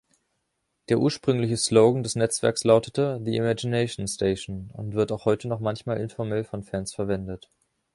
Der 0.89 0.97
ursprüngliche 0.97 1.57
Slogan 1.57 2.01
des 2.01 2.15
Netzwerks 2.15 2.63
lautete 2.63 3.21
„The 3.23 3.35
Imagination 3.35 4.07
Station" 4.07 4.71
und 4.73 4.95
wird 4.95 5.11
auch 5.11 5.25
heute 5.25 5.47
noch 5.47 5.59
manchmal 5.59 5.97
informell 6.01 6.43
von 6.43 6.63
Fans 6.63 6.91
verwendet. 6.91 7.51